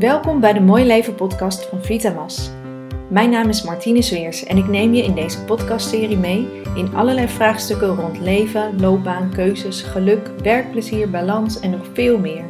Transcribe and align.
Welkom 0.00 0.40
bij 0.40 0.52
de 0.52 0.60
Mooi 0.60 0.84
Leven 0.84 1.14
podcast 1.14 1.64
van 1.64 1.84
Vitamas. 1.84 2.50
Mijn 3.08 3.30
naam 3.30 3.48
is 3.48 3.62
Martine 3.62 4.02
Zweers 4.02 4.44
en 4.44 4.56
ik 4.56 4.68
neem 4.68 4.94
je 4.94 5.02
in 5.02 5.14
deze 5.14 5.44
podcastserie 5.44 6.16
mee 6.16 6.62
in 6.74 6.94
allerlei 6.94 7.28
vraagstukken 7.28 7.94
rond 7.94 8.18
leven, 8.20 8.80
loopbaan, 8.80 9.30
keuzes, 9.32 9.82
geluk, 9.82 10.30
werkplezier, 10.42 11.10
balans 11.10 11.60
en 11.60 11.70
nog 11.70 11.86
veel 11.92 12.18
meer. 12.18 12.44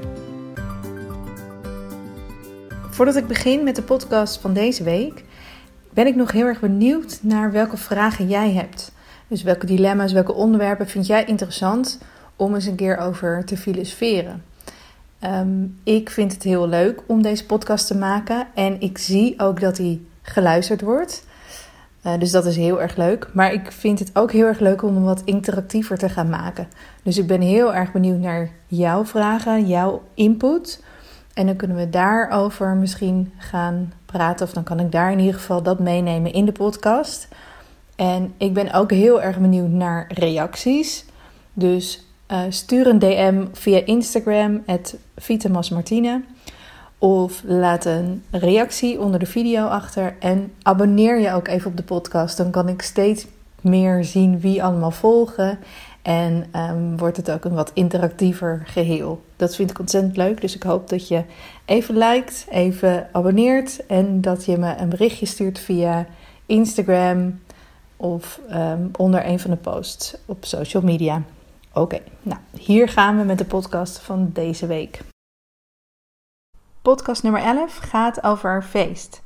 Voordat 2.91 3.17
ik 3.17 3.27
begin 3.27 3.65
met 3.65 3.77
de 3.77 3.83
podcast 3.83 4.41
van 4.41 4.53
deze 4.53 4.83
week, 4.83 5.25
ben 5.91 6.07
ik 6.07 6.15
nog 6.15 6.33
heel 6.33 6.47
erg 6.47 6.61
benieuwd 6.61 7.19
naar 7.23 7.53
welke 7.53 7.77
vragen 7.77 8.29
jij 8.29 8.53
hebt. 8.53 8.93
Dus 9.29 9.43
welke 9.43 9.67
dilemma's, 9.67 10.13
welke 10.13 10.33
onderwerpen 10.33 10.89
vind 10.89 11.07
jij 11.07 11.25
interessant 11.25 12.01
om 12.37 12.55
eens 12.55 12.67
een 12.67 12.77
keer 12.77 12.97
over 12.97 13.45
te 13.45 13.57
filosoferen? 13.57 14.50
Ehm, 15.21 15.67
ik 15.83 16.11
vind 16.11 16.33
het 16.33 16.43
heel 16.43 16.69
leuk 16.69 17.03
om 17.07 17.23
deze 17.23 17.47
podcast 17.47 17.87
te 17.87 17.97
maken 17.97 18.47
en 18.55 18.81
ik 18.81 18.99
zie 18.99 19.35
ook 19.39 19.61
dat 19.61 19.79
hij 19.79 20.01
geluisterd 20.23 20.81
wordt. 20.81 21.25
Uh, 22.07 22.19
dus 22.19 22.31
dat 22.31 22.47
is 22.47 22.57
heel 22.57 22.83
erg 22.83 22.97
leuk. 22.97 23.31
Maar 23.33 23.53
ik 23.53 23.73
vind 23.73 23.99
het 23.99 24.11
ook 24.15 24.33
heel 24.33 24.47
erg 24.47 24.59
leuk 24.59 24.83
om 24.83 24.95
hem 24.95 25.05
wat 25.05 25.23
interactiever 25.25 25.99
te 25.99 26.09
gaan 26.09 26.29
maken. 26.29 26.69
Dus 27.03 27.19
ik 27.19 27.27
ben 27.27 27.41
heel 27.41 27.75
erg 27.75 27.93
benieuwd 27.93 28.19
naar 28.19 28.51
jouw 28.67 29.05
vragen, 29.05 29.67
jouw 29.67 30.03
input. 30.15 30.83
En 31.35 31.47
dan 31.47 31.57
kunnen 31.57 31.77
we 31.77 31.91
daarover 31.91 32.77
misschien 32.77 33.33
gaan 33.37 33.93
praten. 34.07 34.47
Of 34.47 34.53
dan 34.53 34.63
kan 34.63 34.81
ik 34.81 34.93
daar 34.93 35.13
in 35.13 35.19
ieder 35.19 35.35
geval 35.35 35.63
dat 35.63 35.79
meenemen 35.79 36.33
in 36.33 36.45
de 36.45 36.53
podcast. 36.53 37.29
En 37.97 38.35
ik 38.37 38.55
ben 38.55 38.73
ook 38.73 38.91
heel 38.91 39.23
erg 39.23 39.39
benieuwd 39.39 39.71
naar 39.71 40.13
reacties. 40.15 41.05
Dus 41.53 42.07
uh, 42.33 42.41
stuur 42.49 42.87
een 42.87 42.99
DM 42.99 43.45
via 43.53 43.85
Instagram, 43.85 44.65
@vitamasmartine. 45.17 46.23
Of 46.99 47.43
laat 47.47 47.85
een 47.85 48.23
reactie 48.31 49.01
onder 49.01 49.21
de 49.21 49.27
video 49.27 49.67
achter. 49.67 50.17
En 50.19 50.53
abonneer 50.63 51.21
je 51.21 51.33
ook 51.33 51.49
even 51.49 51.71
op 51.71 51.77
de 51.77 51.83
podcast. 51.83 52.37
Dan 52.37 52.51
kan 52.51 52.69
ik 52.69 52.83
steeds 52.83 53.27
meer 53.61 54.05
zien 54.05 54.41
wie 54.41 54.63
allemaal 54.63 54.91
volgen. 54.91 55.59
En 56.03 56.45
um, 56.57 56.97
wordt 56.99 57.17
het 57.17 57.31
ook 57.31 57.45
een 57.45 57.55
wat 57.55 57.71
interactiever 57.75 58.63
geheel. 58.65 59.23
Dat 59.37 59.57
vind 59.57 59.71
ik 59.71 59.79
ontzettend 59.79 60.17
leuk. 60.17 60.41
Dus 60.41 60.55
ik 60.55 60.63
hoop 60.63 60.89
dat 60.89 61.09
je 61.09 61.23
even 61.65 61.97
liked, 61.99 62.47
even 62.51 63.09
abonneert. 63.13 63.87
En 63.87 64.21
dat 64.21 64.45
je 64.45 64.59
me 64.59 64.77
een 64.77 64.89
berichtje 64.89 65.27
stuurt 65.27 65.59
via 65.59 66.07
Instagram 66.47 67.41
of 67.97 68.41
um, 68.53 68.91
onder 68.97 69.27
een 69.27 69.41
van 69.41 69.51
de 69.51 69.57
posts 69.57 70.17
op 70.27 70.45
social 70.45 70.83
media. 70.83 71.23
Oké, 71.81 72.01
nou 72.23 72.41
hier 72.59 72.89
gaan 72.89 73.17
we 73.17 73.25
met 73.25 73.39
de 73.39 73.45
podcast 73.45 73.99
van 73.99 74.31
deze 74.33 74.67
week. 74.67 75.01
Podcast 76.83 77.23
nummer 77.23 77.43
11 77.43 77.77
gaat 77.77 78.23
over 78.23 78.63
feest. 78.63 79.23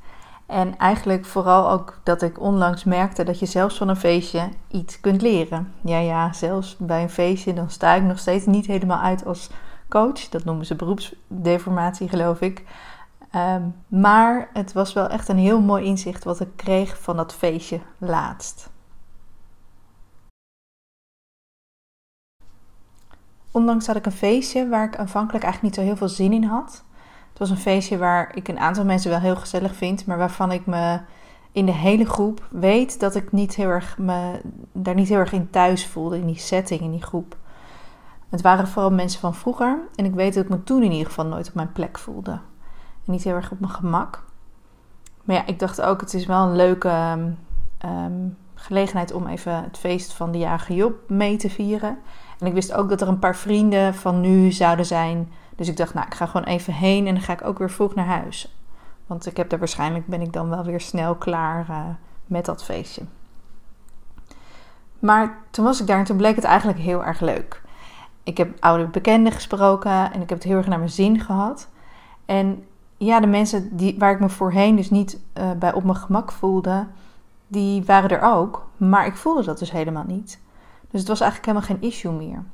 En 0.47 0.79
eigenlijk 0.79 1.25
vooral 1.25 1.71
ook 1.71 2.01
dat 2.03 2.23
ik 2.23 2.41
onlangs 2.41 2.85
merkte 2.85 3.25
dat 3.25 3.39
je 3.39 3.47
zelfs 3.47 3.77
van 3.77 3.89
een 3.89 3.97
feestje 3.97 4.49
iets 4.69 5.01
kunt 5.01 5.23
leren. 5.23 5.73
Ja, 5.81 5.99
ja, 5.99 6.33
zelfs 6.33 6.77
bij 6.77 7.03
een 7.03 7.11
feestje 7.11 7.53
dan 7.53 7.71
sta 7.71 7.95
ik 7.95 8.03
nog 8.03 8.19
steeds 8.19 8.47
niet 8.47 8.67
helemaal 8.67 9.01
uit 9.01 9.25
als 9.27 9.51
coach. 9.89 10.29
Dat 10.29 10.45
noemen 10.45 10.67
ze 10.67 10.75
beroepsdeformatie, 10.75 12.09
geloof 12.09 12.41
ik. 12.41 12.65
Um, 13.35 13.75
maar 13.89 14.49
het 14.53 14.73
was 14.73 14.93
wel 14.93 15.09
echt 15.09 15.29
een 15.29 15.39
heel 15.39 15.61
mooi 15.61 15.85
inzicht 15.85 16.25
wat 16.25 16.41
ik 16.41 16.57
kreeg 16.57 17.01
van 17.01 17.17
dat 17.17 17.35
feestje 17.35 17.81
laatst. 17.99 18.73
Ondanks 23.55 23.87
had 23.87 23.97
ik 23.97 24.07
een 24.07 24.13
feestje 24.13 24.69
waar 24.69 24.85
ik 24.85 24.97
aanvankelijk 24.97 25.45
eigenlijk 25.45 25.63
niet 25.63 25.85
zo 25.85 25.91
heel 25.91 25.99
veel 25.99 26.17
zin 26.17 26.33
in 26.33 26.45
had. 26.45 26.85
Het 27.29 27.39
was 27.39 27.51
een 27.51 27.57
feestje 27.57 27.99
waar 27.99 28.37
ik 28.37 28.49
een 28.49 28.59
aantal 28.59 28.85
mensen 28.85 29.11
wel 29.11 29.19
heel 29.19 29.37
gezellig 29.37 29.75
vind, 29.75 30.07
maar 30.07 30.19
waarvan 30.19 30.53
ik 30.53 30.67
me 30.67 31.01
in 31.53 31.67
de 31.67 31.73
hele 31.73 32.05
groep 32.05 32.47
weet 32.51 33.01
dat 33.01 33.15
ik 33.15 33.33
niet 33.33 33.55
heel 33.55 33.69
erg 33.69 33.99
me, 33.99 34.41
daar 34.73 34.95
niet 34.95 35.09
heel 35.09 35.19
erg 35.19 35.33
in 35.33 35.51
thuis 35.51 35.87
voelde, 35.87 36.19
in 36.19 36.27
die 36.27 36.39
setting, 36.39 36.81
in 36.81 36.91
die 36.91 37.03
groep. 37.03 37.37
Het 38.29 38.41
waren 38.41 38.69
vooral 38.69 38.91
mensen 38.91 39.21
van 39.21 39.35
vroeger 39.35 39.79
en 39.95 40.05
ik 40.05 40.15
weet 40.15 40.35
dat 40.35 40.45
ik 40.45 40.51
me 40.51 40.65
toen 40.65 40.83
in 40.83 40.93
ieder 40.93 41.07
geval 41.07 41.27
nooit 41.27 41.49
op 41.49 41.55
mijn 41.55 41.73
plek 41.73 41.99
voelde. 41.99 42.31
En 43.05 43.13
niet 43.13 43.25
heel 43.25 43.35
erg 43.35 43.51
op 43.51 43.61
mijn 43.61 43.73
gemak. 43.73 44.25
Maar 45.25 45.37
ja, 45.37 45.47
ik 45.47 45.59
dacht 45.59 45.81
ook, 45.81 46.01
het 46.01 46.15
is 46.15 46.27
wel 46.27 46.47
een 46.47 46.57
leuke 46.57 47.19
um, 47.85 48.37
gelegenheid 48.55 49.13
om 49.13 49.27
even 49.27 49.63
het 49.63 49.79
feest 49.79 50.13
van 50.13 50.33
de 50.33 50.39
jarige 50.39 50.75
Job 50.75 50.95
mee 51.09 51.37
te 51.37 51.51
vieren. 51.51 51.99
En 52.45 52.51
ik 52.51 52.57
wist 52.57 52.73
ook 52.73 52.89
dat 52.89 53.01
er 53.01 53.09
een 53.09 53.19
paar 53.19 53.37
vrienden 53.37 53.95
van 53.95 54.21
nu 54.21 54.53
zouden 54.53 54.87
zijn. 54.87 55.33
Dus 55.57 55.69
ik 55.69 55.77
dacht, 55.77 55.95
nou, 55.95 56.07
ik 56.07 56.15
ga 56.15 56.27
gewoon 56.27 56.47
even 56.47 56.73
heen 56.73 57.07
en 57.07 57.15
dan 57.15 57.23
ga 57.23 57.33
ik 57.33 57.45
ook 57.45 57.59
weer 57.59 57.71
vroeg 57.71 57.95
naar 57.95 58.07
huis. 58.07 58.59
Want 59.07 59.27
ik 59.27 59.37
heb 59.37 59.53
er 59.53 59.59
waarschijnlijk 59.59 60.07
ben 60.07 60.21
ik 60.21 60.33
dan 60.33 60.49
wel 60.49 60.65
weer 60.65 60.81
snel 60.81 61.15
klaar 61.15 61.67
uh, 61.71 61.79
met 62.27 62.45
dat 62.45 62.65
feestje. 62.65 63.03
Maar 64.99 65.39
toen 65.51 65.65
was 65.65 65.81
ik 65.81 65.87
daar 65.87 65.99
en 65.99 66.05
toen 66.05 66.17
bleek 66.17 66.37
het 66.37 66.45
eigenlijk 66.45 66.79
heel 66.79 67.05
erg 67.05 67.21
leuk. 67.21 67.63
Ik 68.23 68.37
heb 68.37 68.57
oude 68.61 68.87
bekenden 68.87 69.33
gesproken 69.33 70.13
en 70.13 70.21
ik 70.21 70.29
heb 70.29 70.39
het 70.39 70.43
heel 70.43 70.57
erg 70.57 70.67
naar 70.67 70.79
mijn 70.79 70.91
zin 70.91 71.21
gehad. 71.21 71.69
En 72.25 72.65
ja, 72.97 73.21
de 73.21 73.27
mensen 73.27 73.77
die, 73.77 73.95
waar 73.99 74.13
ik 74.13 74.21
me 74.21 74.29
voorheen 74.29 74.77
dus 74.77 74.91
niet 74.91 75.21
uh, 75.39 75.51
bij 75.53 75.73
op 75.73 75.85
mijn 75.85 75.97
gemak 75.97 76.33
voelde, 76.33 76.87
die 77.47 77.85
waren 77.85 78.11
er 78.11 78.23
ook. 78.23 78.67
Maar 78.77 79.07
ik 79.07 79.17
voelde 79.17 79.45
dat 79.45 79.59
dus 79.59 79.71
helemaal 79.71 80.05
niet. 80.07 80.43
Dus 80.95 81.03
het 81.03 81.13
was 81.13 81.21
eigenlijk 81.21 81.51
helemaal 81.51 81.79
geen 81.79 81.91
issue 81.91 82.13
meer. 82.13 82.45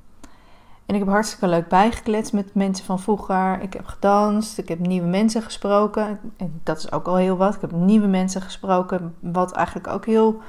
En 0.87 0.95
ik 0.95 0.99
heb 0.99 1.09
hartstikke 1.09 1.49
leuk 1.49 1.69
bijgekletst 1.69 2.33
met 2.33 2.55
mensen 2.55 2.85
van 2.85 3.01
vroeger. 3.01 3.63
Ik 3.63 3.73
heb 3.73 3.87
gedanst, 3.87 4.59
ik 4.59 4.69
heb 4.69 4.79
nieuwe 4.79 5.07
mensen 5.07 5.43
gesproken. 5.43 6.21
En 6.37 6.61
dat 6.63 6.79
is 6.79 6.93
ook 6.93 7.07
al 7.07 7.17
heel 7.17 7.37
wat. 7.37 7.55
Ik 7.55 7.61
heb 7.61 7.73
nieuwe 7.73 8.07
mensen 8.07 8.43
gesproken, 8.43 9.15
wat 9.19 9.53
eigenlijk 9.53 9.87
ook 9.87 10.07
heel 10.07 10.41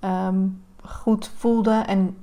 um, 0.00 0.62
goed 0.84 1.30
voelde. 1.36 1.70
En 1.70 2.16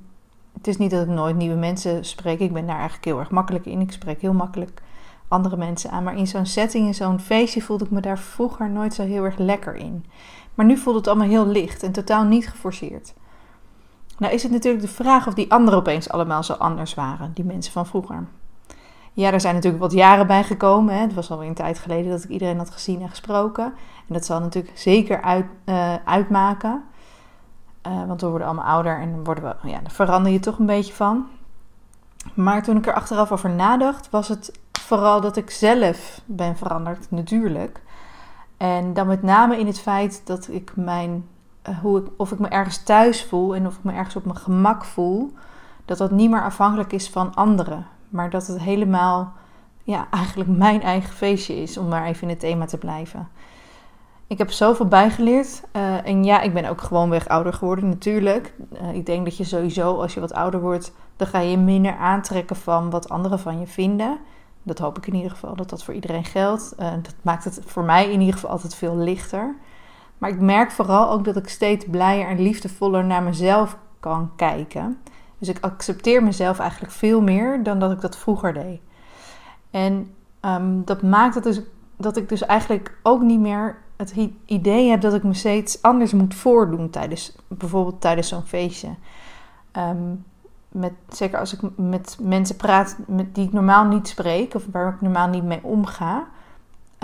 het 0.52 0.66
is 0.66 0.76
niet 0.76 0.90
dat 0.90 1.02
ik 1.02 1.08
nooit 1.08 1.36
nieuwe 1.36 1.56
mensen 1.56 2.04
spreek. 2.04 2.40
Ik 2.40 2.52
ben 2.52 2.66
daar 2.66 2.76
eigenlijk 2.76 3.04
heel 3.04 3.18
erg 3.18 3.30
makkelijk 3.30 3.66
in. 3.66 3.80
Ik 3.80 3.92
spreek 3.92 4.20
heel 4.20 4.32
makkelijk 4.32 4.82
andere 5.28 5.56
mensen 5.56 5.90
aan. 5.90 6.02
Maar 6.02 6.16
in 6.16 6.26
zo'n 6.26 6.46
setting, 6.46 6.86
in 6.86 6.94
zo'n 6.94 7.20
feestje, 7.20 7.62
voelde 7.62 7.84
ik 7.84 7.90
me 7.90 8.00
daar 8.00 8.18
vroeger 8.18 8.70
nooit 8.70 8.94
zo 8.94 9.02
heel 9.02 9.24
erg 9.24 9.38
lekker 9.38 9.74
in. 9.74 10.04
Maar 10.54 10.66
nu 10.66 10.76
voelt 10.76 10.96
het 10.96 11.06
allemaal 11.06 11.28
heel 11.28 11.46
licht 11.46 11.82
en 11.82 11.92
totaal 11.92 12.24
niet 12.24 12.48
geforceerd. 12.48 13.14
Nou 14.18 14.32
is 14.32 14.42
het 14.42 14.52
natuurlijk 14.52 14.82
de 14.84 14.92
vraag 14.92 15.26
of 15.26 15.34
die 15.34 15.52
anderen 15.52 15.78
opeens 15.78 16.08
allemaal 16.08 16.42
zo 16.42 16.52
anders 16.52 16.94
waren, 16.94 17.30
die 17.34 17.44
mensen 17.44 17.72
van 17.72 17.86
vroeger. 17.86 18.26
Ja, 19.12 19.32
er 19.32 19.40
zijn 19.40 19.54
natuurlijk 19.54 19.82
wat 19.82 19.92
jaren 19.92 20.26
bij 20.26 20.44
gekomen. 20.44 20.94
Hè. 20.94 21.00
Het 21.00 21.14
was 21.14 21.30
alweer 21.30 21.48
een 21.48 21.54
tijd 21.54 21.78
geleden 21.78 22.10
dat 22.10 22.24
ik 22.24 22.30
iedereen 22.30 22.58
had 22.58 22.70
gezien 22.70 23.02
en 23.02 23.08
gesproken. 23.08 23.64
En 24.08 24.14
dat 24.14 24.24
zal 24.24 24.40
natuurlijk 24.40 24.78
zeker 24.78 25.22
uit, 25.22 25.46
uh, 25.64 25.94
uitmaken. 26.04 26.84
Uh, 27.86 28.06
want 28.06 28.20
we 28.20 28.26
worden 28.26 28.46
allemaal 28.46 28.64
ouder 28.64 29.00
en 29.00 29.24
worden 29.24 29.44
we, 29.44 29.68
ja, 29.68 29.78
daar 29.80 29.90
verander 29.90 30.32
je 30.32 30.40
toch 30.40 30.58
een 30.58 30.66
beetje 30.66 30.92
van. 30.94 31.26
Maar 32.34 32.62
toen 32.62 32.76
ik 32.76 32.86
er 32.86 32.94
achteraf 32.94 33.32
over 33.32 33.50
nadacht, 33.50 34.10
was 34.10 34.28
het 34.28 34.58
vooral 34.72 35.20
dat 35.20 35.36
ik 35.36 35.50
zelf 35.50 36.20
ben 36.24 36.56
veranderd, 36.56 37.10
natuurlijk. 37.10 37.80
En 38.56 38.94
dan 38.94 39.06
met 39.06 39.22
name 39.22 39.58
in 39.58 39.66
het 39.66 39.80
feit 39.80 40.22
dat 40.24 40.48
ik 40.50 40.72
mijn 40.74 41.10
eh, 41.10 41.37
hoe 41.82 41.98
ik, 41.98 42.06
of 42.16 42.32
ik 42.32 42.38
me 42.38 42.48
ergens 42.48 42.82
thuis 42.82 43.24
voel 43.24 43.54
en 43.54 43.66
of 43.66 43.76
ik 43.76 43.84
me 43.84 43.92
ergens 43.92 44.16
op 44.16 44.24
mijn 44.24 44.36
gemak 44.36 44.84
voel, 44.84 45.32
dat 45.84 45.98
dat 45.98 46.10
niet 46.10 46.30
meer 46.30 46.42
afhankelijk 46.42 46.92
is 46.92 47.10
van 47.10 47.34
anderen. 47.34 47.86
Maar 48.08 48.30
dat 48.30 48.46
het 48.46 48.60
helemaal 48.60 49.32
ja, 49.82 50.06
eigenlijk 50.20 50.50
mijn 50.50 50.82
eigen 50.82 51.14
feestje 51.14 51.62
is, 51.62 51.76
om 51.76 51.88
maar 51.88 52.06
even 52.06 52.22
in 52.22 52.28
het 52.28 52.40
thema 52.40 52.64
te 52.64 52.78
blijven. 52.78 53.28
Ik 54.26 54.38
heb 54.38 54.50
zoveel 54.50 54.86
bijgeleerd. 54.86 55.62
Uh, 55.72 56.06
en 56.06 56.24
ja, 56.24 56.40
ik 56.40 56.54
ben 56.54 56.64
ook 56.68 56.80
gewoon 56.80 57.10
weg 57.10 57.28
ouder 57.28 57.52
geworden, 57.52 57.88
natuurlijk. 57.88 58.54
Uh, 58.82 58.94
ik 58.94 59.06
denk 59.06 59.24
dat 59.24 59.36
je 59.36 59.44
sowieso, 59.44 60.00
als 60.00 60.14
je 60.14 60.20
wat 60.20 60.32
ouder 60.32 60.60
wordt, 60.60 60.92
dan 61.16 61.26
ga 61.26 61.38
je 61.38 61.56
minder 61.56 61.96
aantrekken 61.96 62.56
van 62.56 62.90
wat 62.90 63.08
anderen 63.08 63.38
van 63.38 63.60
je 63.60 63.66
vinden. 63.66 64.18
Dat 64.62 64.78
hoop 64.78 64.98
ik 64.98 65.06
in 65.06 65.14
ieder 65.14 65.30
geval 65.30 65.56
dat 65.56 65.70
dat 65.70 65.84
voor 65.84 65.94
iedereen 65.94 66.24
geldt. 66.24 66.74
Dat 66.78 67.14
maakt 67.22 67.44
het 67.44 67.60
voor 67.66 67.82
mij 67.82 68.10
in 68.10 68.20
ieder 68.20 68.34
geval 68.34 68.50
altijd 68.50 68.74
veel 68.74 68.96
lichter. 68.96 69.54
Maar 70.18 70.30
ik 70.30 70.40
merk 70.40 70.70
vooral 70.70 71.10
ook 71.10 71.24
dat 71.24 71.36
ik 71.36 71.48
steeds 71.48 71.84
blijer 71.90 72.28
en 72.28 72.42
liefdevoller 72.42 73.04
naar 73.04 73.22
mezelf 73.22 73.78
kan 74.00 74.30
kijken. 74.36 74.98
Dus 75.38 75.48
ik 75.48 75.58
accepteer 75.60 76.22
mezelf 76.22 76.58
eigenlijk 76.58 76.92
veel 76.92 77.20
meer 77.20 77.62
dan 77.62 77.78
dat 77.78 77.90
ik 77.90 78.00
dat 78.00 78.16
vroeger 78.16 78.52
deed. 78.52 78.80
En 79.70 80.14
um, 80.40 80.84
dat 80.84 81.02
maakt 81.02 81.34
het 81.34 81.44
dus, 81.44 81.60
dat 81.96 82.16
ik 82.16 82.28
dus 82.28 82.46
eigenlijk 82.46 82.98
ook 83.02 83.22
niet 83.22 83.40
meer 83.40 83.76
het 83.96 84.14
idee 84.44 84.90
heb 84.90 85.00
dat 85.00 85.14
ik 85.14 85.22
me 85.22 85.34
steeds 85.34 85.82
anders 85.82 86.12
moet 86.12 86.34
voordoen 86.34 86.90
tijdens 86.90 87.36
bijvoorbeeld 87.48 88.00
tijdens 88.00 88.28
zo'n 88.28 88.46
feestje. 88.46 88.88
Um, 89.72 90.24
met, 90.68 90.92
zeker 91.08 91.38
als 91.38 91.54
ik 91.54 91.60
met 91.76 92.18
mensen 92.20 92.56
praat 92.56 92.96
met, 93.06 93.34
die 93.34 93.46
ik 93.46 93.52
normaal 93.52 93.84
niet 93.84 94.08
spreek 94.08 94.54
of 94.54 94.66
waar 94.72 94.94
ik 94.94 95.00
normaal 95.00 95.28
niet 95.28 95.44
mee 95.44 95.60
omga, 95.62 96.26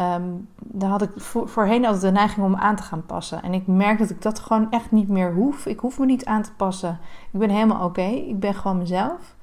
Um, 0.01 0.49
dan 0.57 0.91
had 0.91 1.03
ik 1.03 1.11
voorheen 1.45 1.85
altijd 1.85 2.03
de 2.03 2.11
neiging 2.11 2.47
om 2.47 2.57
aan 2.57 2.77
te 2.77 2.83
gaan 2.83 3.07
passen. 3.07 3.43
En 3.43 3.55
ik 3.55 3.67
merk 3.67 3.99
dat 3.99 4.11
ik 4.11 4.23
dat 4.23 4.39
gewoon 4.39 4.71
echt 4.71 4.91
niet 4.91 5.09
meer 5.09 5.33
hoef. 5.33 5.67
Ik 5.67 5.79
hoef 5.79 5.99
me 5.99 6.07
niet 6.07 6.25
aan 6.25 6.43
te 6.43 6.53
passen. 6.57 6.99
Ik 7.33 7.39
ben 7.39 7.51
helemaal 7.51 7.85
oké. 7.85 8.03
Ik 8.03 8.41
ben 8.41 8.55
gewoon 8.55 8.79
mezelf. 8.79 9.35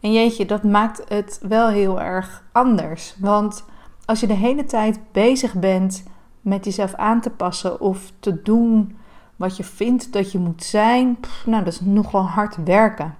En 0.00 0.12
jeetje, 0.12 0.46
dat 0.46 0.62
maakt 0.62 1.02
het 1.08 1.40
wel 1.48 1.68
heel 1.68 2.00
erg 2.00 2.44
anders. 2.52 3.16
Want 3.18 3.64
als 4.04 4.20
je 4.20 4.26
de 4.26 4.32
hele 4.32 4.64
tijd 4.64 5.00
bezig 5.12 5.54
bent 5.54 6.04
met 6.40 6.64
jezelf 6.64 6.94
aan 6.94 7.20
te 7.20 7.30
passen 7.30 7.80
of 7.80 8.12
te 8.18 8.42
doen 8.42 8.96
wat 9.36 9.56
je 9.56 9.64
vindt 9.64 10.12
dat 10.12 10.32
je 10.32 10.38
moet 10.38 10.62
zijn, 10.62 11.18
nou, 11.44 11.64
dat 11.64 11.72
is 11.72 11.80
nogal 11.80 12.26
hard 12.26 12.64
werken. 12.64 13.14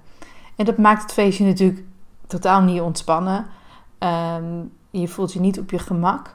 En 0.57 0.65
dat 0.65 0.77
maakt 0.77 1.03
het 1.03 1.13
feestje 1.13 1.45
natuurlijk 1.45 1.85
totaal 2.27 2.63
niet 2.63 2.81
ontspannen. 2.81 3.47
Ehm, 3.99 4.65
je 4.91 5.09
voelt 5.09 5.33
je 5.33 5.41
niet 5.41 5.59
op 5.59 5.71
je 5.71 5.79
gemak. 5.79 6.35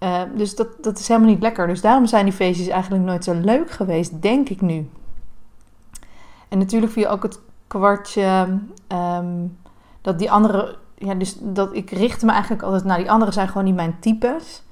Ehm, 0.00 0.36
dus 0.36 0.54
dat, 0.54 0.68
dat 0.82 0.98
is 0.98 1.08
helemaal 1.08 1.28
niet 1.30 1.42
lekker. 1.42 1.66
Dus 1.66 1.80
daarom 1.80 2.06
zijn 2.06 2.24
die 2.24 2.34
feestjes 2.34 2.68
eigenlijk 2.68 3.04
nooit 3.04 3.24
zo 3.24 3.34
leuk 3.34 3.70
geweest, 3.70 4.22
denk 4.22 4.48
ik 4.48 4.60
nu. 4.60 4.90
En 6.48 6.58
natuurlijk 6.58 6.92
viel 6.92 7.08
ook 7.08 7.22
het 7.22 7.40
kwartje 7.66 8.58
ehm, 8.86 9.46
dat 10.00 10.18
die 10.18 10.30
andere. 10.30 10.76
Ja, 10.94 11.14
dus 11.14 11.36
dat 11.40 11.74
ik 11.74 11.90
richtte 11.90 12.26
me 12.26 12.32
eigenlijk 12.32 12.62
altijd. 12.62 12.84
Nou, 12.84 12.98
die 12.98 13.10
anderen 13.10 13.34
zijn 13.34 13.48
gewoon 13.48 13.64
niet 13.64 13.74
mijn 13.74 13.96
types. 14.00 14.62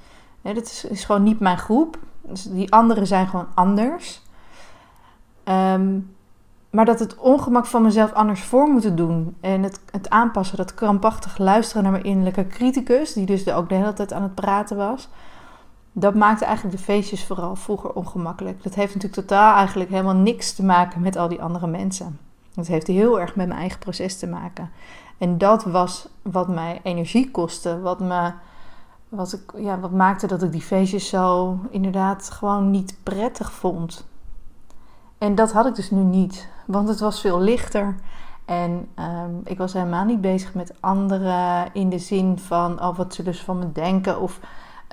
Nee, 0.40 0.54
dat 0.54 0.64
is, 0.64 0.84
is 0.84 1.04
gewoon 1.04 1.22
niet 1.22 1.40
mijn 1.40 1.58
groep. 1.58 1.98
Dus 2.22 2.42
die 2.42 2.72
anderen 2.72 3.06
zijn 3.06 3.26
gewoon 3.26 3.48
anders. 3.54 4.22
Um, 5.44 6.16
maar 6.70 6.84
dat 6.84 6.98
het 6.98 7.16
ongemak 7.16 7.66
van 7.66 7.82
mezelf 7.82 8.12
anders 8.12 8.42
voor 8.42 8.68
moeten 8.68 8.96
doen. 8.96 9.36
En 9.40 9.62
het, 9.62 9.80
het 9.90 10.10
aanpassen, 10.10 10.56
dat 10.56 10.74
krampachtig 10.74 11.38
luisteren 11.38 11.82
naar 11.82 11.92
mijn 11.92 12.04
innerlijke 12.04 12.46
criticus, 12.46 13.12
die 13.12 13.26
dus 13.26 13.48
ook 13.48 13.68
de 13.68 13.74
hele 13.74 13.92
tijd 13.92 14.12
aan 14.12 14.22
het 14.22 14.34
praten 14.34 14.76
was. 14.76 15.08
Dat 15.92 16.14
maakte 16.14 16.44
eigenlijk 16.44 16.76
de 16.76 16.82
feestjes 16.82 17.24
vooral 17.24 17.56
vroeger 17.56 17.92
ongemakkelijk. 17.92 18.62
Dat 18.62 18.74
heeft 18.74 18.94
natuurlijk 18.94 19.28
totaal 19.28 19.56
eigenlijk 19.56 19.90
helemaal 19.90 20.14
niks 20.14 20.52
te 20.52 20.64
maken 20.64 21.00
met 21.00 21.16
al 21.16 21.28
die 21.28 21.42
andere 21.42 21.66
mensen. 21.66 22.18
Het 22.54 22.66
heeft 22.66 22.86
heel 22.86 23.20
erg 23.20 23.36
met 23.36 23.46
mijn 23.46 23.60
eigen 23.60 23.78
proces 23.78 24.18
te 24.18 24.26
maken. 24.26 24.70
En 25.18 25.38
dat 25.38 25.64
was 25.64 26.08
wat 26.22 26.48
mij 26.48 26.80
energie 26.82 27.30
kostte. 27.30 27.80
Wat, 27.80 28.00
me, 28.00 28.32
wat, 29.08 29.32
ik, 29.32 29.52
ja, 29.56 29.78
wat 29.80 29.92
maakte 29.92 30.26
dat 30.26 30.42
ik 30.42 30.52
die 30.52 30.60
feestjes 30.60 31.08
zo 31.08 31.58
inderdaad 31.70 32.30
gewoon 32.30 32.70
niet 32.70 32.96
prettig 33.02 33.52
vond. 33.52 34.06
En 35.18 35.34
dat 35.34 35.52
had 35.52 35.66
ik 35.66 35.74
dus 35.74 35.90
nu 35.90 36.00
niet, 36.00 36.48
want 36.64 36.88
het 36.88 37.00
was 37.00 37.20
veel 37.20 37.40
lichter. 37.40 37.94
En 38.44 38.88
um, 38.98 39.40
ik 39.44 39.58
was 39.58 39.72
helemaal 39.72 40.04
niet 40.04 40.20
bezig 40.20 40.54
met 40.54 40.74
anderen 40.80 41.68
in 41.72 41.88
de 41.88 41.98
zin 41.98 42.38
van, 42.38 42.82
oh, 42.82 42.96
wat 42.96 43.14
ze 43.14 43.34
van 43.34 43.58
me 43.58 43.72
denken? 43.72 44.20
Of, 44.20 44.40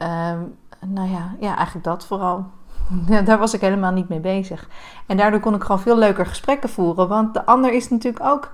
um, 0.04 0.58
nou 0.86 1.10
ja, 1.10 1.36
ja, 1.40 1.56
eigenlijk 1.56 1.86
dat 1.86 2.06
vooral. 2.06 2.46
Daar 3.26 3.38
was 3.38 3.54
ik 3.54 3.62
helemaal 3.62 3.92
niet 3.92 4.10
mee 4.10 4.20
bezig. 4.20 4.70
En 5.06 5.18
daardoor 5.18 5.40
kon 5.40 5.56
ik 5.56 5.62
gewoon 5.62 5.82
veel 5.82 5.98
leuker 5.98 6.26
gesprekken 6.26 6.70
voeren. 6.70 7.08
Want 7.08 7.34
de 7.34 7.46
ander 7.46 7.74
is 7.74 7.90
natuurlijk 7.90 8.26
ook, 8.26 8.52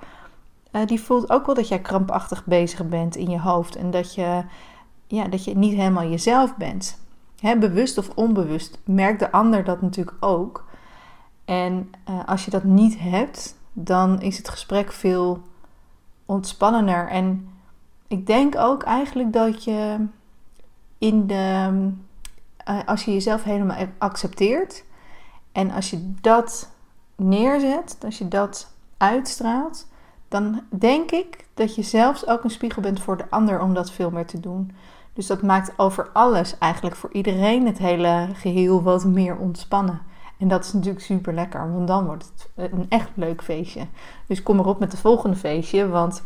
uh, 0.72 0.86
die 0.86 1.02
voelt 1.02 1.30
ook 1.30 1.46
wel 1.46 1.56
dat 1.56 1.68
jij 1.68 1.80
krampachtig 1.80 2.46
bezig 2.46 2.86
bent 2.86 3.16
in 3.16 3.30
je 3.30 3.40
hoofd. 3.40 3.76
En 3.76 3.92
dat 3.92 4.16
je, 4.16 4.44
ja, 5.08 5.28
dat 5.28 5.44
je 5.44 5.58
niet 5.58 5.76
helemaal 5.76 6.10
jezelf 6.10 6.56
bent. 6.56 7.00
Hè, 7.40 7.58
bewust 7.58 7.98
of 7.98 8.10
onbewust 8.16 8.80
merkt 8.86 9.20
de 9.20 9.32
ander 9.32 9.64
dat 9.64 9.82
natuurlijk 9.82 10.18
ook. 10.20 10.70
En 11.52 11.92
uh, 12.10 12.20
als 12.26 12.46
je 12.46 12.52
dat 12.52 12.64
niet 12.64 13.00
hebt, 13.00 13.56
dan 13.74 14.22
is 14.22 14.38
het 14.38 14.50
gesprek 14.50 14.92
veel 14.92 15.42
ontspannender. 16.26 17.08
En 17.08 17.50
ik 18.08 18.28
denk 18.28 18.56
ook 18.58 18.84
eigenlijk 18.84 19.34
dat 19.34 19.64
je 19.64 20.06
in 20.98 21.28
de. 21.28 21.70
Uh, 22.70 22.80
als 22.86 23.06
je 23.06 23.14
jezelf 23.14 23.44
helemaal 23.44 23.78
accepteert 23.98 24.84
en 25.52 25.72
als 25.72 25.90
je 25.90 26.14
dat 26.22 26.70
neerzet, 27.16 27.98
als 28.04 28.18
je 28.18 28.28
dat 28.28 28.74
uitstraalt, 28.98 29.88
dan 30.28 30.62
denk 30.70 31.12
ik 31.12 31.46
dat 31.54 31.76
je 31.76 31.82
zelfs 31.82 32.28
ook 32.28 32.44
een 32.44 32.50
spiegel 32.50 32.82
bent 32.82 33.02
voor 33.02 33.18
de 33.18 33.30
ander 33.30 33.62
om 33.62 33.74
dat 33.74 33.92
veel 33.92 34.12
meer 34.12 34.26
te 34.26 34.40
doen. 34.40 34.76
Dus 35.14 35.28
dat 35.28 35.42
maakt 35.42 35.74
over 35.78 36.10
alles 36.14 36.58
eigenlijk 36.58 36.96
voor 36.96 37.14
iedereen 37.14 37.66
het 37.66 37.78
hele 37.78 38.30
geheel 38.34 38.84
wat 38.84 39.06
meer 39.06 39.38
ontspannen. 39.38 40.11
En 40.42 40.48
dat 40.48 40.66
is 40.66 40.74
natuurlijk 40.74 41.06
super 41.06 41.34
lekker, 41.34 41.74
want 41.74 41.88
dan 41.88 42.06
wordt 42.06 42.32
het 42.56 42.72
een 42.72 42.86
echt 42.90 43.10
leuk 43.14 43.44
feestje. 43.44 43.88
Dus 44.28 44.44
kom 44.44 44.60
erop 44.60 44.80
met 44.80 44.92
de 44.92 44.98
volgende 44.98 45.36
feestje, 45.36 45.88
want 45.88 46.22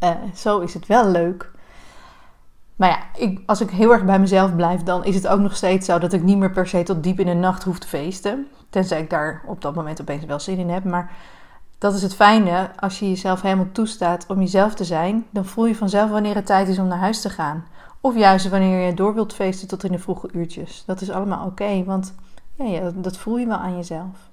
uh, 0.00 0.10
zo 0.34 0.58
is 0.58 0.74
het 0.74 0.86
wel 0.86 1.08
leuk. 1.08 1.50
Maar 2.76 2.88
ja, 2.88 3.20
ik, 3.22 3.40
als 3.46 3.60
ik 3.60 3.70
heel 3.70 3.92
erg 3.92 4.04
bij 4.04 4.18
mezelf 4.18 4.56
blijf, 4.56 4.82
dan 4.82 5.04
is 5.04 5.14
het 5.14 5.28
ook 5.28 5.40
nog 5.40 5.56
steeds 5.56 5.86
zo 5.86 5.98
dat 5.98 6.12
ik 6.12 6.22
niet 6.22 6.38
meer 6.38 6.50
per 6.50 6.66
se 6.66 6.82
tot 6.82 7.02
diep 7.02 7.20
in 7.20 7.26
de 7.26 7.34
nacht 7.34 7.62
hoef 7.62 7.78
te 7.78 7.88
feesten. 7.88 8.46
Tenzij 8.70 9.00
ik 9.00 9.10
daar 9.10 9.42
op 9.46 9.60
dat 9.60 9.74
moment 9.74 10.00
opeens 10.00 10.24
wel 10.24 10.40
zin 10.40 10.58
in 10.58 10.70
heb. 10.70 10.84
Maar 10.84 11.12
dat 11.78 11.94
is 11.94 12.02
het 12.02 12.14
fijne, 12.14 12.70
als 12.80 12.98
je 12.98 13.08
jezelf 13.08 13.42
helemaal 13.42 13.72
toestaat 13.72 14.26
om 14.28 14.38
jezelf 14.38 14.74
te 14.74 14.84
zijn, 14.84 15.26
dan 15.30 15.44
voel 15.44 15.66
je 15.66 15.74
vanzelf 15.74 16.10
wanneer 16.10 16.34
het 16.34 16.46
tijd 16.46 16.68
is 16.68 16.78
om 16.78 16.86
naar 16.86 16.98
huis 16.98 17.20
te 17.20 17.30
gaan. 17.30 17.64
Of 18.00 18.16
juist 18.16 18.48
wanneer 18.48 18.86
je 18.86 18.94
door 18.94 19.14
wilt 19.14 19.34
feesten 19.34 19.68
tot 19.68 19.84
in 19.84 19.92
de 19.92 19.98
vroege 19.98 20.28
uurtjes. 20.32 20.82
Dat 20.86 21.00
is 21.00 21.10
allemaal 21.10 21.46
oké, 21.46 21.84
want 21.84 22.14
ja, 22.56 22.64
ja, 22.64 22.90
dat 22.94 23.16
voel 23.16 23.36
je 23.36 23.46
wel 23.46 23.56
aan 23.56 23.76
jezelf. 23.76 24.28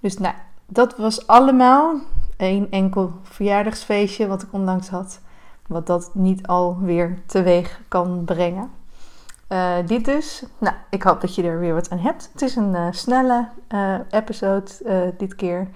Dus 0.00 0.18
nou, 0.18 0.34
dat 0.66 0.96
was 0.96 1.26
allemaal 1.26 1.94
één 2.36 2.70
enkel 2.70 3.12
verjaardagsfeestje 3.22 4.26
wat 4.26 4.42
ik 4.42 4.52
onlangs 4.52 4.88
had. 4.88 5.20
Wat 5.66 5.86
dat 5.86 6.10
niet 6.14 6.46
alweer 6.46 7.18
teweeg 7.26 7.80
kan 7.88 8.24
brengen. 8.24 8.70
Uh, 9.48 9.74
dit 9.86 10.04
dus. 10.04 10.44
Nou, 10.58 10.74
ik 10.90 11.02
hoop 11.02 11.20
dat 11.20 11.34
je 11.34 11.42
er 11.42 11.58
weer 11.58 11.74
wat 11.74 11.90
aan 11.90 11.98
hebt. 11.98 12.28
Het 12.32 12.42
is 12.42 12.56
een 12.56 12.74
uh, 12.74 12.86
snelle 12.90 13.48
uh, 13.68 13.94
episode 14.10 15.14
dit 15.18 15.34
keer. 15.34 15.68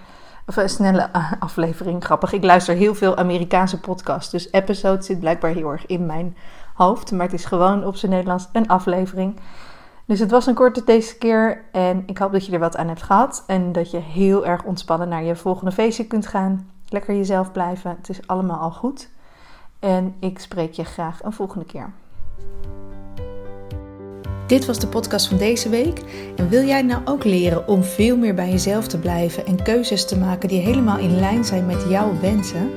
Of 0.46 0.56
een 0.56 0.68
snelle 0.68 1.10
aflevering. 1.38 2.04
Grappig. 2.04 2.32
Ik 2.32 2.44
luister 2.44 2.74
heel 2.74 2.94
veel 2.94 3.16
Amerikaanse 3.16 3.80
podcasts. 3.80 4.30
Dus 4.30 4.52
episode 4.52 5.02
zit 5.02 5.20
blijkbaar 5.20 5.50
heel 5.50 5.70
erg 5.70 5.86
in 5.86 6.06
mijn 6.06 6.36
hoofd. 6.74 7.12
Maar 7.12 7.26
het 7.26 7.34
is 7.34 7.44
gewoon 7.44 7.84
op 7.84 7.96
zijn 7.96 8.12
Nederlands 8.12 8.48
een 8.52 8.68
aflevering. 8.68 9.40
Dus 10.08 10.20
het 10.20 10.30
was 10.30 10.46
een 10.46 10.54
korte 10.54 10.84
deze 10.84 11.18
keer 11.18 11.64
en 11.72 12.02
ik 12.06 12.18
hoop 12.18 12.32
dat 12.32 12.46
je 12.46 12.52
er 12.52 12.58
wat 12.58 12.76
aan 12.76 12.88
hebt 12.88 13.02
gehad 13.02 13.44
en 13.46 13.72
dat 13.72 13.90
je 13.90 13.98
heel 13.98 14.46
erg 14.46 14.64
ontspannen 14.64 15.08
naar 15.08 15.24
je 15.24 15.36
volgende 15.36 15.72
feestje 15.72 16.06
kunt 16.06 16.26
gaan. 16.26 16.70
Lekker 16.88 17.14
jezelf 17.16 17.52
blijven, 17.52 17.90
het 17.90 18.08
is 18.08 18.26
allemaal 18.26 18.58
al 18.58 18.70
goed. 18.70 19.08
En 19.78 20.14
ik 20.20 20.38
spreek 20.38 20.72
je 20.72 20.84
graag 20.84 21.22
een 21.22 21.32
volgende 21.32 21.64
keer. 21.64 21.90
Dit 24.46 24.66
was 24.66 24.78
de 24.78 24.86
podcast 24.86 25.28
van 25.28 25.38
deze 25.38 25.68
week. 25.68 26.02
En 26.36 26.48
wil 26.48 26.64
jij 26.64 26.82
nou 26.82 27.02
ook 27.04 27.24
leren 27.24 27.68
om 27.68 27.82
veel 27.82 28.16
meer 28.16 28.34
bij 28.34 28.50
jezelf 28.50 28.86
te 28.86 28.98
blijven 28.98 29.46
en 29.46 29.62
keuzes 29.62 30.06
te 30.06 30.18
maken 30.18 30.48
die 30.48 30.60
helemaal 30.60 30.98
in 30.98 31.18
lijn 31.18 31.44
zijn 31.44 31.66
met 31.66 31.84
jouw 31.88 32.20
wensen? 32.20 32.70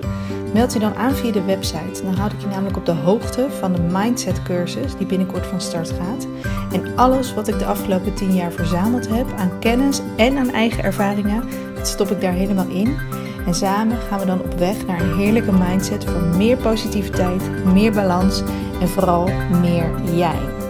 Meld 0.54 0.74
je 0.74 0.80
dan 0.80 0.96
aan 0.96 1.16
via 1.16 1.32
de 1.32 1.44
website. 1.44 2.04
Dan 2.04 2.14
houd 2.14 2.32
ik 2.32 2.42
je 2.42 2.48
namelijk 2.48 2.78
op 2.78 2.86
de 2.86 2.92
hoogte 2.92 3.48
van 3.60 3.74
de 3.74 3.82
Mindset 3.82 4.44
cursus 4.44 4.96
die 4.96 5.08
binnenkort 5.08 5.46
van 5.46 5.62
start 5.62 5.90
gaat. 5.92 6.28
En 6.72 6.96
alles 6.96 7.34
wat 7.34 7.48
ik 7.48 7.60
de 7.60 7.66
afgelopen 7.66 8.14
10 8.14 8.36
jaar 8.36 8.52
verzameld 8.52 9.10
heb 9.10 9.32
aan 9.38 9.60
kennis 9.60 10.02
en 10.18 10.38
aan 10.38 10.50
eigen 10.50 10.84
ervaringen, 10.84 11.44
dat 11.76 11.88
stop 11.88 12.10
ik 12.10 12.22
daar 12.22 12.34
helemaal 12.34 12.68
in. 12.68 12.98
En 13.46 13.54
samen 13.54 13.98
gaan 13.98 14.20
we 14.20 14.26
dan 14.26 14.42
op 14.42 14.54
weg 14.54 14.86
naar 14.86 15.02
een 15.02 15.18
heerlijke 15.18 15.52
mindset 15.52 16.06
voor 16.06 16.22
meer 16.22 16.58
positiviteit, 16.58 17.66
meer 17.66 17.92
balans 17.92 18.44
en 18.82 18.88
vooral 18.88 19.30
meer 19.62 19.92
jij. 20.16 20.61